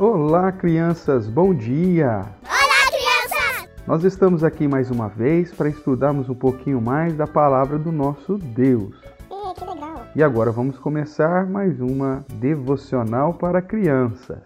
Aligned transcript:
Olá, 0.00 0.52
crianças, 0.52 1.26
bom 1.26 1.52
dia! 1.52 2.24
Olá, 2.44 2.86
crianças! 2.86 3.68
Nós 3.84 4.04
estamos 4.04 4.44
aqui 4.44 4.68
mais 4.68 4.92
uma 4.92 5.08
vez 5.08 5.52
para 5.52 5.68
estudarmos 5.68 6.28
um 6.30 6.36
pouquinho 6.36 6.80
mais 6.80 7.16
da 7.16 7.26
palavra 7.26 7.76
do 7.76 7.90
nosso 7.90 8.38
Deus. 8.38 8.94
Ih, 9.28 9.54
que 9.56 9.64
legal! 9.64 10.06
E 10.14 10.22
agora 10.22 10.52
vamos 10.52 10.78
começar 10.78 11.46
mais 11.46 11.80
uma 11.80 12.24
devocional 12.34 13.34
para 13.34 13.60
crianças. 13.60 14.44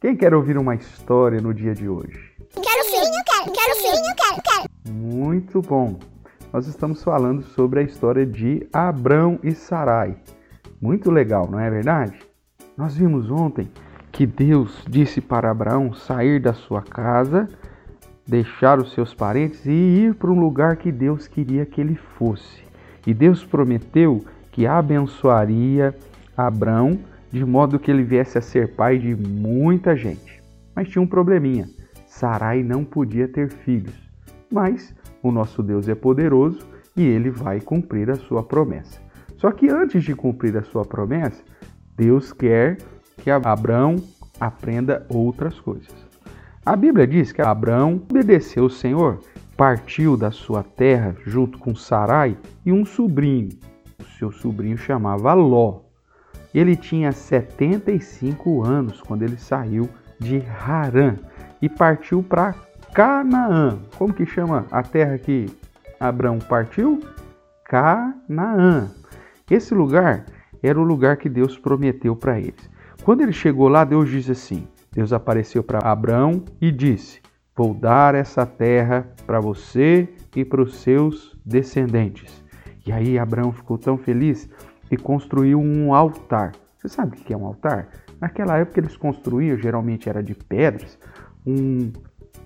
Quem 0.00 0.16
quer 0.16 0.32
ouvir 0.32 0.56
uma 0.56 0.74
história 0.74 1.42
no 1.42 1.52
dia 1.52 1.74
de 1.74 1.86
hoje? 1.86 2.34
Quero 2.54 2.84
sim, 2.84 2.96
eu 2.96 3.24
quero, 3.26 3.52
quero 3.52 3.74
sim, 3.74 4.08
eu 4.08 4.16
quero, 4.16 4.42
quero. 4.42 4.94
Muito 4.94 5.60
bom! 5.60 5.98
Nós 6.50 6.66
estamos 6.66 7.04
falando 7.04 7.42
sobre 7.42 7.80
a 7.80 7.82
história 7.82 8.24
de 8.24 8.66
Abrão 8.72 9.38
e 9.42 9.52
Sarai. 9.52 10.16
Muito 10.80 11.10
legal, 11.10 11.46
não 11.46 11.60
é 11.60 11.68
verdade? 11.68 12.27
Nós 12.78 12.96
vimos 12.96 13.28
ontem 13.28 13.68
que 14.12 14.24
Deus 14.24 14.84
disse 14.88 15.20
para 15.20 15.50
Abraão 15.50 15.92
sair 15.92 16.40
da 16.40 16.52
sua 16.52 16.80
casa, 16.80 17.48
deixar 18.24 18.78
os 18.78 18.92
seus 18.92 19.12
parentes 19.12 19.66
e 19.66 19.72
ir 19.72 20.14
para 20.14 20.30
um 20.30 20.38
lugar 20.38 20.76
que 20.76 20.92
Deus 20.92 21.26
queria 21.26 21.66
que 21.66 21.80
ele 21.80 21.96
fosse. 21.96 22.62
E 23.04 23.12
Deus 23.12 23.44
prometeu 23.44 24.24
que 24.52 24.64
abençoaria 24.64 25.92
Abraão 26.36 27.00
de 27.32 27.44
modo 27.44 27.80
que 27.80 27.90
ele 27.90 28.04
viesse 28.04 28.38
a 28.38 28.40
ser 28.40 28.76
pai 28.76 28.96
de 28.96 29.12
muita 29.12 29.96
gente. 29.96 30.40
Mas 30.72 30.88
tinha 30.88 31.02
um 31.02 31.06
probleminha: 31.06 31.68
Sarai 32.06 32.62
não 32.62 32.84
podia 32.84 33.26
ter 33.26 33.50
filhos. 33.50 34.08
Mas 34.48 34.94
o 35.20 35.32
nosso 35.32 35.64
Deus 35.64 35.88
é 35.88 35.96
poderoso 35.96 36.60
e 36.96 37.02
ele 37.02 37.28
vai 37.28 37.60
cumprir 37.60 38.08
a 38.08 38.14
sua 38.14 38.44
promessa. 38.44 39.00
Só 39.36 39.50
que 39.50 39.68
antes 39.68 40.04
de 40.04 40.14
cumprir 40.14 40.56
a 40.56 40.62
sua 40.62 40.84
promessa, 40.84 41.42
Deus 41.98 42.32
quer 42.32 42.78
que 43.16 43.28
Abraão 43.28 43.96
aprenda 44.40 45.04
outras 45.08 45.58
coisas. 45.58 45.92
A 46.64 46.76
Bíblia 46.76 47.08
diz 47.08 47.32
que 47.32 47.42
Abraão 47.42 48.00
obedeceu 48.08 48.66
o 48.66 48.70
Senhor, 48.70 49.18
partiu 49.56 50.16
da 50.16 50.30
sua 50.30 50.62
terra 50.62 51.16
junto 51.26 51.58
com 51.58 51.74
Sarai 51.74 52.38
e 52.64 52.70
um 52.70 52.84
sobrinho. 52.84 53.48
O 53.98 54.04
seu 54.16 54.30
sobrinho 54.30 54.78
chamava 54.78 55.34
Ló. 55.34 55.80
Ele 56.54 56.76
tinha 56.76 57.10
75 57.10 58.64
anos 58.64 59.02
quando 59.02 59.22
ele 59.22 59.36
saiu 59.36 59.88
de 60.20 60.40
Harã 60.64 61.16
e 61.60 61.68
partiu 61.68 62.22
para 62.22 62.54
Canaã. 62.94 63.76
Como 63.96 64.14
que 64.14 64.24
chama 64.24 64.66
a 64.70 64.82
terra 64.82 65.18
que 65.18 65.46
Abraão 65.98 66.38
partiu? 66.38 67.00
Canaã. 67.64 68.88
Esse 69.50 69.74
lugar 69.74 70.24
era 70.62 70.80
o 70.80 70.84
lugar 70.84 71.16
que 71.16 71.28
Deus 71.28 71.58
prometeu 71.58 72.16
para 72.16 72.38
eles. 72.38 72.70
Quando 73.04 73.22
ele 73.22 73.32
chegou 73.32 73.68
lá, 73.68 73.84
Deus 73.84 74.08
disse 74.08 74.32
assim: 74.32 74.66
Deus 74.92 75.12
apareceu 75.12 75.62
para 75.62 75.90
Abraão 75.90 76.44
e 76.60 76.70
disse: 76.70 77.20
Vou 77.56 77.74
dar 77.74 78.14
essa 78.14 78.44
terra 78.46 79.08
para 79.26 79.40
você 79.40 80.08
e 80.34 80.44
para 80.44 80.62
os 80.62 80.76
seus 80.76 81.36
descendentes. 81.44 82.44
E 82.86 82.92
aí 82.92 83.18
Abraão 83.18 83.52
ficou 83.52 83.76
tão 83.76 83.96
feliz 83.98 84.48
e 84.90 84.96
construiu 84.96 85.60
um 85.60 85.94
altar. 85.94 86.52
Você 86.76 86.88
sabe 86.88 87.16
o 87.16 87.20
que 87.20 87.32
é 87.32 87.36
um 87.36 87.46
altar? 87.46 87.88
Naquela 88.20 88.58
época 88.58 88.80
eles 88.80 88.96
construíam, 88.96 89.56
geralmente 89.56 90.08
era 90.08 90.22
de 90.22 90.34
pedras, 90.34 90.98
um 91.46 91.92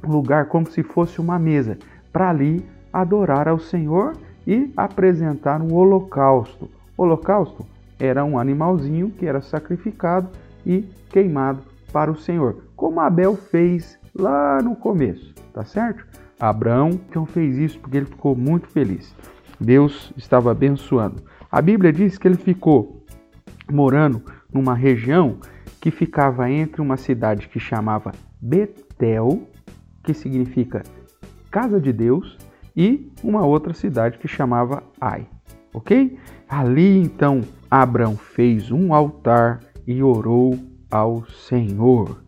lugar 0.02 0.46
como 0.48 0.70
se 0.70 0.82
fosse 0.82 1.20
uma 1.20 1.38
mesa, 1.38 1.78
para 2.12 2.30
ali 2.30 2.66
adorar 2.92 3.48
ao 3.48 3.58
Senhor 3.58 4.16
e 4.46 4.72
apresentar 4.76 5.62
um 5.62 5.72
holocausto. 5.72 6.70
Holocausto 6.96 7.66
era 8.02 8.24
um 8.24 8.36
animalzinho 8.36 9.10
que 9.10 9.24
era 9.24 9.40
sacrificado 9.40 10.28
e 10.66 10.82
queimado 11.08 11.62
para 11.92 12.10
o 12.10 12.16
Senhor, 12.16 12.64
como 12.74 12.98
Abel 12.98 13.36
fez 13.36 13.96
lá 14.12 14.60
no 14.60 14.74
começo, 14.74 15.32
tá 15.54 15.64
certo? 15.64 16.04
Abraão 16.40 16.90
então 16.90 17.24
fez 17.24 17.56
isso 17.56 17.78
porque 17.78 17.98
ele 17.98 18.06
ficou 18.06 18.34
muito 18.34 18.66
feliz. 18.66 19.14
Deus 19.60 20.12
estava 20.16 20.50
abençoando. 20.50 21.22
A 21.48 21.62
Bíblia 21.62 21.92
diz 21.92 22.18
que 22.18 22.26
ele 22.26 22.36
ficou 22.36 23.06
morando 23.70 24.20
numa 24.52 24.74
região 24.74 25.38
que 25.80 25.92
ficava 25.92 26.50
entre 26.50 26.82
uma 26.82 26.96
cidade 26.96 27.46
que 27.46 27.60
chamava 27.60 28.10
Betel, 28.40 29.48
que 30.02 30.12
significa 30.12 30.82
casa 31.52 31.80
de 31.80 31.92
Deus, 31.92 32.36
e 32.74 33.12
uma 33.22 33.46
outra 33.46 33.72
cidade 33.72 34.18
que 34.18 34.26
chamava 34.26 34.82
Ai, 35.00 35.24
ok? 35.72 36.18
Ali 36.48 36.98
então 36.98 37.42
Abraão 37.72 38.18
fez 38.18 38.70
um 38.70 38.92
altar 38.92 39.60
e 39.86 40.02
orou 40.02 40.58
ao 40.90 41.24
Senhor. 41.24 42.22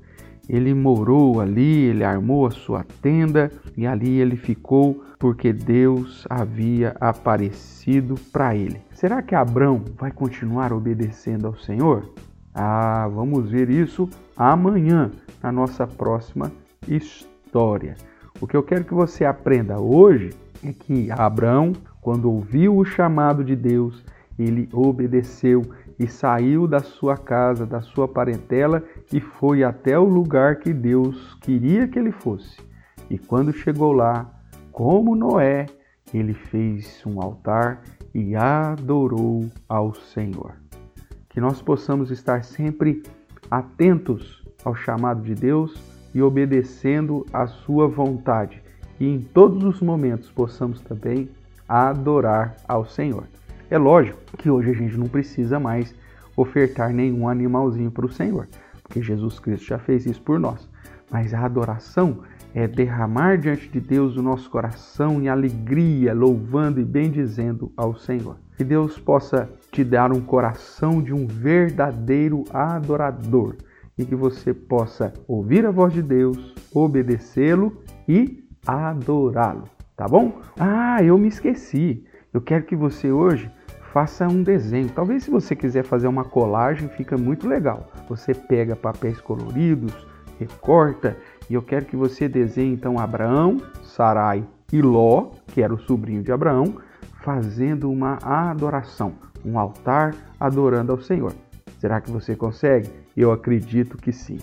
Ele 0.48 0.72
morou 0.72 1.38
ali, 1.38 1.82
ele 1.82 2.02
armou 2.02 2.46
a 2.46 2.50
sua 2.50 2.82
tenda 3.02 3.52
e 3.76 3.86
ali 3.86 4.20
ele 4.20 4.36
ficou 4.36 5.04
porque 5.18 5.52
Deus 5.52 6.26
havia 6.30 6.96
aparecido 6.98 8.14
para 8.32 8.56
ele. 8.56 8.80
Será 8.94 9.20
que 9.20 9.34
Abraão 9.34 9.84
vai 9.98 10.10
continuar 10.10 10.72
obedecendo 10.72 11.46
ao 11.46 11.58
Senhor? 11.58 12.10
Ah, 12.54 13.06
vamos 13.12 13.50
ver 13.50 13.68
isso 13.68 14.08
amanhã 14.34 15.10
na 15.42 15.52
nossa 15.52 15.86
próxima 15.86 16.50
história. 16.88 17.96
O 18.40 18.46
que 18.46 18.56
eu 18.56 18.62
quero 18.62 18.84
que 18.84 18.94
você 18.94 19.26
aprenda 19.26 19.78
hoje 19.78 20.30
é 20.64 20.72
que 20.72 21.10
Abraão, 21.10 21.74
quando 22.00 22.32
ouviu 22.32 22.78
o 22.78 22.84
chamado 22.86 23.44
de 23.44 23.54
Deus, 23.54 24.02
ele 24.38 24.68
obedeceu 24.72 25.62
e 25.98 26.06
saiu 26.06 26.66
da 26.66 26.80
sua 26.80 27.16
casa, 27.16 27.64
da 27.64 27.80
sua 27.80 28.08
parentela 28.08 28.82
e 29.12 29.20
foi 29.20 29.62
até 29.62 29.98
o 29.98 30.04
lugar 30.04 30.56
que 30.56 30.72
Deus 30.72 31.34
queria 31.40 31.86
que 31.86 31.98
ele 31.98 32.10
fosse. 32.10 32.58
E 33.08 33.18
quando 33.18 33.52
chegou 33.52 33.92
lá, 33.92 34.30
como 34.72 35.14
Noé, 35.14 35.66
ele 36.12 36.34
fez 36.34 37.02
um 37.06 37.20
altar 37.20 37.82
e 38.14 38.34
adorou 38.34 39.48
ao 39.68 39.94
Senhor. 39.94 40.54
Que 41.28 41.40
nós 41.40 41.60
possamos 41.60 42.10
estar 42.10 42.44
sempre 42.44 43.02
atentos 43.50 44.44
ao 44.64 44.74
chamado 44.74 45.22
de 45.22 45.34
Deus 45.34 45.74
e 46.14 46.22
obedecendo 46.22 47.26
à 47.32 47.46
sua 47.46 47.88
vontade. 47.88 48.62
E 48.98 49.06
em 49.06 49.20
todos 49.20 49.64
os 49.64 49.80
momentos 49.80 50.30
possamos 50.30 50.80
também 50.80 51.28
adorar 51.68 52.56
ao 52.66 52.84
Senhor. 52.84 53.24
É 53.70 53.78
lógico 53.78 54.18
que 54.36 54.50
hoje 54.50 54.70
a 54.70 54.74
gente 54.74 54.96
não 54.96 55.08
precisa 55.08 55.58
mais 55.58 55.94
ofertar 56.36 56.92
nenhum 56.92 57.28
animalzinho 57.28 57.90
para 57.90 58.06
o 58.06 58.12
Senhor, 58.12 58.46
porque 58.82 59.02
Jesus 59.02 59.38
Cristo 59.38 59.66
já 59.66 59.78
fez 59.78 60.04
isso 60.04 60.20
por 60.20 60.38
nós. 60.38 60.68
Mas 61.10 61.32
a 61.32 61.44
adoração 61.44 62.20
é 62.54 62.68
derramar 62.68 63.38
diante 63.38 63.68
de 63.68 63.80
Deus 63.80 64.16
o 64.16 64.22
nosso 64.22 64.50
coração 64.50 65.20
em 65.20 65.28
alegria, 65.28 66.12
louvando 66.12 66.80
e 66.80 66.84
bendizendo 66.84 67.72
ao 67.76 67.96
Senhor. 67.96 68.36
Que 68.56 68.64
Deus 68.64 68.98
possa 68.98 69.48
te 69.72 69.82
dar 69.82 70.12
um 70.12 70.20
coração 70.20 71.02
de 71.02 71.12
um 71.12 71.26
verdadeiro 71.26 72.44
adorador 72.52 73.56
e 73.98 74.04
que 74.04 74.14
você 74.14 74.52
possa 74.52 75.12
ouvir 75.26 75.66
a 75.66 75.70
voz 75.70 75.92
de 75.92 76.02
Deus, 76.02 76.54
obedecê-lo 76.72 77.82
e 78.08 78.44
adorá-lo, 78.66 79.64
tá 79.96 80.06
bom? 80.06 80.40
Ah, 80.58 81.02
eu 81.02 81.18
me 81.18 81.28
esqueci. 81.28 82.04
Eu 82.34 82.40
quero 82.40 82.64
que 82.64 82.74
você 82.74 83.12
hoje 83.12 83.48
faça 83.92 84.26
um 84.26 84.42
desenho. 84.42 84.90
Talvez 84.90 85.22
se 85.22 85.30
você 85.30 85.54
quiser 85.54 85.84
fazer 85.84 86.08
uma 86.08 86.24
colagem, 86.24 86.88
fica 86.88 87.16
muito 87.16 87.46
legal. 87.46 87.92
Você 88.08 88.34
pega 88.34 88.74
papéis 88.74 89.20
coloridos, 89.20 89.94
recorta 90.36 91.16
e 91.48 91.54
eu 91.54 91.62
quero 91.62 91.84
que 91.84 91.94
você 91.94 92.28
desenhe 92.28 92.74
então 92.74 92.98
Abraão, 92.98 93.62
Sarai 93.84 94.44
e 94.72 94.82
Ló, 94.82 95.30
que 95.46 95.62
era 95.62 95.72
o 95.72 95.78
sobrinho 95.78 96.24
de 96.24 96.32
Abraão, 96.32 96.74
fazendo 97.22 97.88
uma 97.88 98.18
adoração, 98.20 99.12
um 99.44 99.56
altar 99.56 100.12
adorando 100.40 100.90
ao 100.90 100.98
Senhor. 100.98 101.32
Será 101.78 102.00
que 102.00 102.10
você 102.10 102.34
consegue? 102.34 102.90
Eu 103.16 103.30
acredito 103.30 103.96
que 103.96 104.10
sim. 104.10 104.38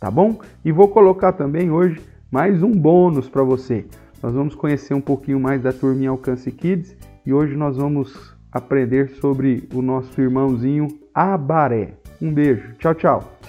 Tá 0.00 0.10
bom? 0.10 0.40
E 0.64 0.72
vou 0.72 0.88
colocar 0.88 1.32
também 1.32 1.70
hoje 1.70 2.00
mais 2.28 2.60
um 2.60 2.72
bônus 2.72 3.28
para 3.28 3.44
você. 3.44 3.86
Nós 4.22 4.34
vamos 4.34 4.54
conhecer 4.54 4.94
um 4.94 5.00
pouquinho 5.00 5.40
mais 5.40 5.62
da 5.62 5.72
turminha 5.72 6.10
Alcance 6.10 6.50
Kids 6.50 6.96
e 7.24 7.32
hoje 7.32 7.56
nós 7.56 7.76
vamos 7.76 8.36
aprender 8.52 9.10
sobre 9.20 9.68
o 9.72 9.80
nosso 9.80 10.20
irmãozinho 10.20 10.88
Abaré. 11.14 11.94
Um 12.20 12.32
beijo. 12.32 12.74
Tchau, 12.78 12.94
tchau. 12.94 13.40